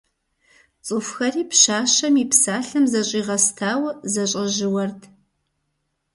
ЦӀыхухэри 0.85 1.43
пщащэм 1.49 2.15
и 2.23 2.25
псалъэм 2.31 2.85
зэщӀигъэстауэ, 2.91 3.91
зэщӀэжьууэрт. 4.13 5.01